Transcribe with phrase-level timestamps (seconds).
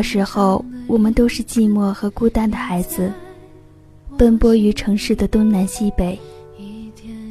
[0.00, 3.12] 那时候，我们都是寂寞和孤单的孩子，
[4.16, 6.18] 奔波于城市的东南西北，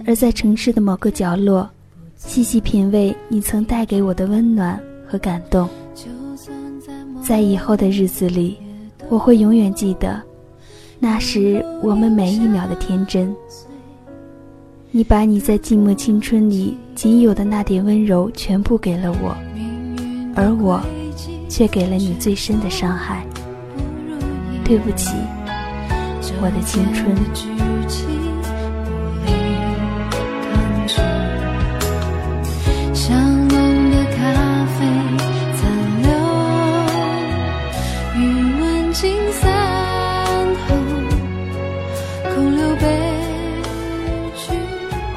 [0.06, 1.68] 而在城市的某个角落，
[2.16, 5.68] 细细品味你曾带给我的温暖和感动。
[7.24, 8.56] 在以后的日子里，
[9.10, 10.22] 我会永远记得，
[11.00, 13.36] 那时我们每一秒的天真。
[14.92, 19.36] 你把你在寂寞青春里仅有的那点温柔全部给了我，
[20.36, 20.80] 而我，
[21.50, 23.26] 却给了你最深的伤害。
[24.64, 25.10] 对不起，
[26.42, 27.14] 我的青春。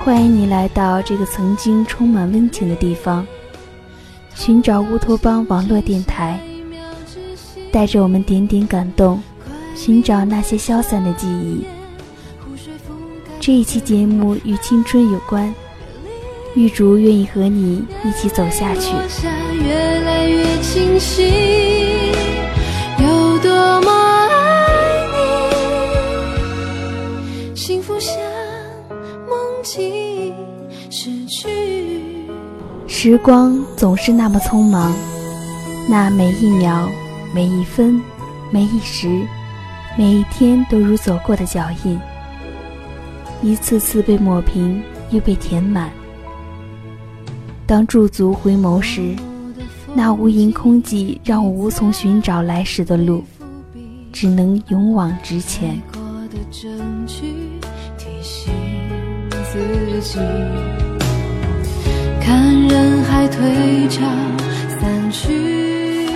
[0.05, 3.25] 欢迎你来到这个曾经充满温情的地方，
[4.35, 6.41] 寻找乌托邦网络电台，
[7.71, 9.23] 带着我们点点感动，
[9.77, 11.65] 寻找那些消散的记忆。
[13.39, 15.55] 这一期节目与青春有关，
[16.55, 18.93] 玉竹愿意和你一起走下去。
[19.65, 21.92] 越来越清晰，
[33.05, 34.95] 时光总是那么匆忙，
[35.89, 36.89] 那每一秒、
[37.35, 38.01] 每一分、
[38.49, 39.27] 每一时、
[39.99, 41.99] 每一天都如走过的脚印，
[43.43, 44.81] 一次次被抹平
[45.11, 45.91] 又被填满。
[47.67, 49.17] 当驻足回眸时，
[49.97, 53.25] 那无垠空寂让我无从寻找来时的路，
[54.13, 55.77] 只能勇往直前。
[62.25, 64.07] 看人海退潮
[64.81, 66.09] 散去，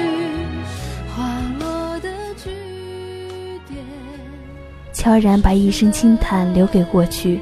[4.92, 7.40] 悄然把一声轻叹留给过去，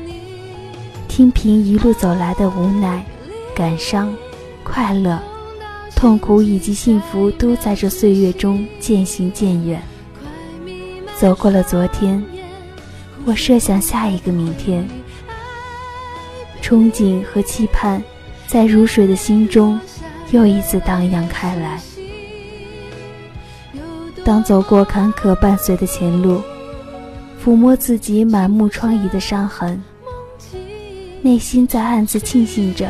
[1.09, 3.05] 听凭一路走来的无奈、
[3.55, 4.11] 感伤、
[4.63, 5.23] 快乐、
[5.95, 9.83] 痛苦以及幸福，都在这岁月中渐行渐远。
[11.19, 12.25] 走过了昨天，
[13.27, 14.89] 我设想下一个明天，
[16.63, 18.03] 憧憬和期盼。
[18.47, 19.78] 在如水的心中，
[20.31, 21.81] 又一次荡漾开来。
[24.25, 26.41] 当走过坎坷伴随的前路，
[27.44, 29.83] 抚摸自己满目疮痍的伤痕，
[31.21, 32.88] 内心在暗自庆幸着，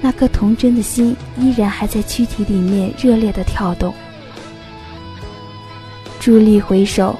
[0.00, 3.92] 那颗童真的心依然还在躯体里面热烈的跳动。
[6.20, 7.16] 伫立回首，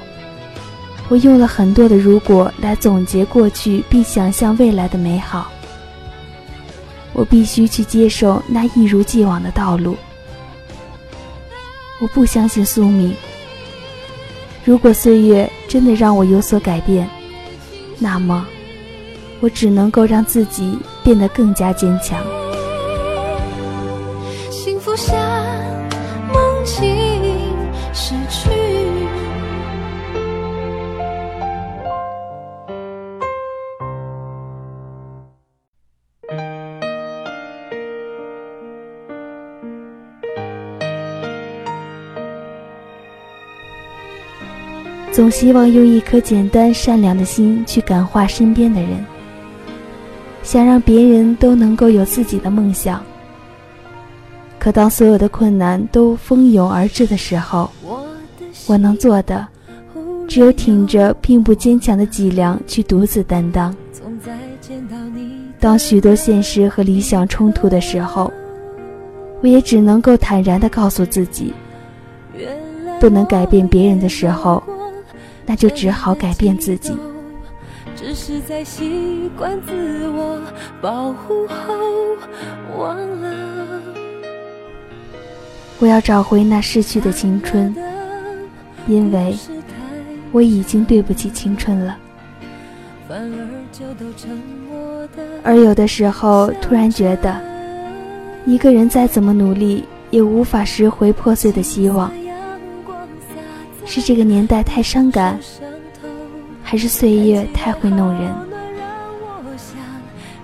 [1.07, 5.51] 我用了很多的如果来总结过去，并想象未来的美好。
[7.19, 9.97] 我必须去接受那一如既往的道路。
[11.99, 13.13] 我不相信宿命。
[14.63, 17.09] 如果岁月真的让我有所改变，
[17.97, 18.47] 那么
[19.41, 22.23] 我只能够让自己变得更加坚强。
[24.49, 24.95] 幸福
[45.19, 49.05] 总希望用一颗简单善良的心去感化身边的人，
[50.43, 53.03] 想让别人都能够有自己的梦想。
[54.57, 57.69] 可当所有的困难都蜂拥而至的时候，
[58.65, 59.45] 我能做的
[60.25, 63.75] 只有挺着并不坚强的脊梁去独自担当。
[65.59, 68.31] 当许多现实和理想冲突的时候，
[69.41, 71.53] 我也只能够坦然地告诉自己，
[73.01, 74.63] 不能改变别人的时候。
[75.49, 76.95] 那就只好改变自己。
[77.95, 80.39] 只是在习惯自我
[80.79, 83.81] 保护后忘了。
[85.79, 87.75] 我要找回那逝去的青春，
[88.85, 89.35] 因为
[90.31, 91.97] 我已经对不起青春了。
[95.43, 97.41] 而有的时候，突然觉得，
[98.45, 102.11] 一个人再怎么努力，也无法拾回破碎的希望。
[103.89, 105.39] 是这个年代太伤感，
[106.63, 108.31] 还是岁月太会弄人？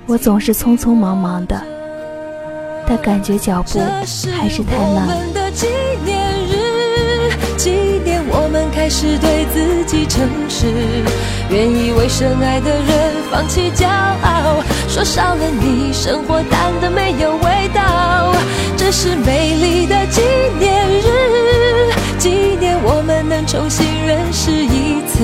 [0.07, 1.61] 我总是匆匆忙忙的，
[2.87, 3.79] 但感觉脚步
[4.35, 5.07] 还是太慢。
[5.53, 5.67] 纪
[6.03, 6.19] 念
[6.49, 7.69] 日，纪
[8.03, 10.65] 念我们开始对自己诚实，
[11.51, 18.33] 愿意为深爱的人放弃骄傲，说少了你，生活淡的没有味道。
[18.75, 20.21] 这是美丽的纪
[20.59, 20.84] 念。
[23.43, 25.23] 重新认识一次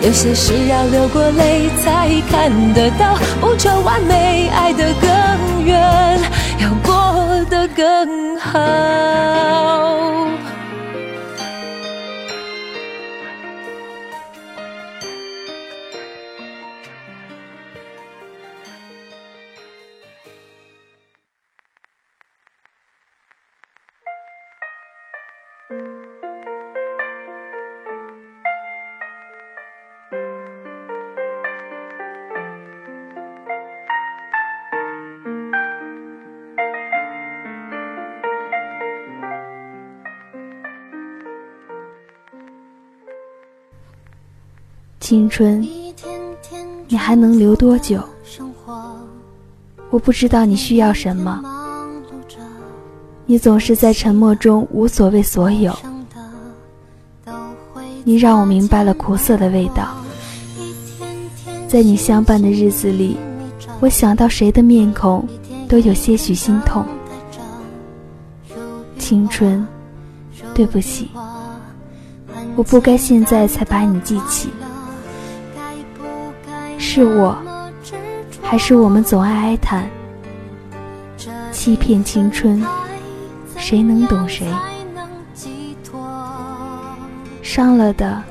[0.00, 6.20] 有些事要流过泪才看得到不求完美爱的更远
[6.60, 8.36] 要过得更
[45.02, 45.60] 青春，
[46.86, 48.00] 你还能留多久？
[49.90, 51.42] 我不知道你需要什么。
[53.26, 55.76] 你总是在沉默中无所谓所有。
[58.04, 59.88] 你让我明白了苦涩的味道。
[61.66, 63.16] 在你相伴的日子里，
[63.80, 65.26] 我想到谁的面孔，
[65.68, 66.86] 都有些许心痛。
[69.00, 69.66] 青春，
[70.54, 71.10] 对不起，
[72.54, 74.48] 我不该现在才把你记起。
[76.94, 77.34] 是我，
[78.42, 79.88] 还是我们总爱哀叹，
[81.50, 82.62] 欺骗青春，
[83.56, 84.46] 谁能懂谁？
[87.40, 88.22] 伤了的，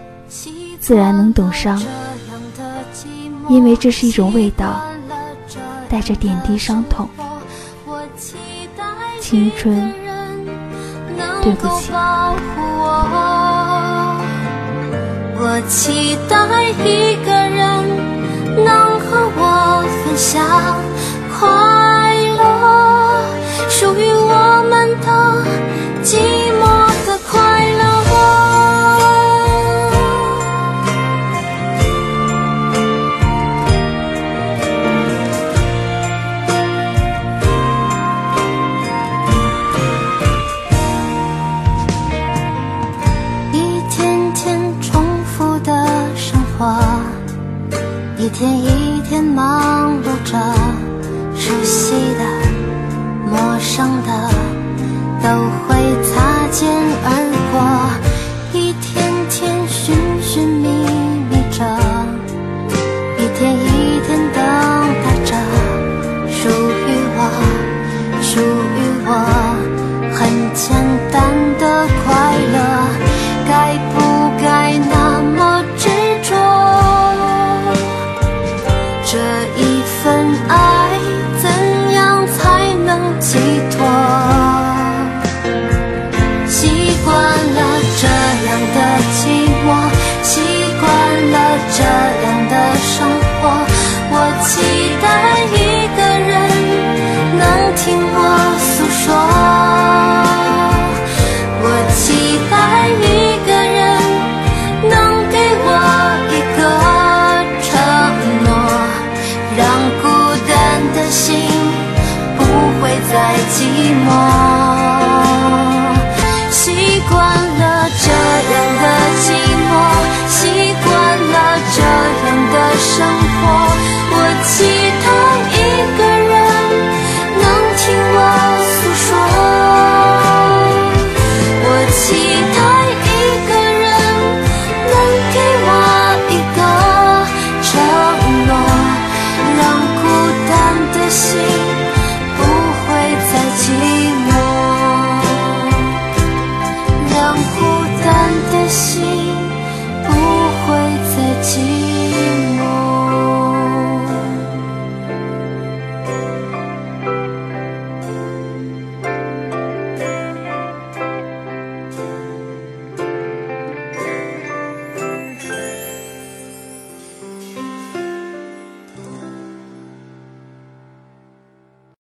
[0.80, 1.82] 自然能懂伤，
[3.50, 4.80] 因为这是一种味道，
[5.90, 7.10] 带着点滴伤痛。
[9.20, 9.92] 青春，
[11.42, 11.92] 对不起。
[15.40, 17.41] 我期待一个。
[18.64, 19.06] 能和
[19.38, 20.42] 我分享
[21.40, 21.42] 快
[22.38, 22.40] 乐，
[23.70, 24.72] 属于我们
[25.02, 25.08] 的
[26.04, 26.51] 记忆
[48.22, 50.38] 一天一天忙碌着，
[51.36, 52.24] 熟悉的、
[53.26, 54.30] 陌生的
[55.24, 55.28] 都
[55.66, 55.76] 会